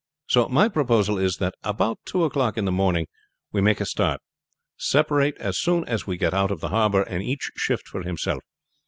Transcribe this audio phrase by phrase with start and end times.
[0.25, 3.05] So my proposal is that at about two o'clock in the morning
[3.51, 4.19] we make a start,
[4.75, 8.41] separate as soon as we get out of the harbor, and each shift for himself.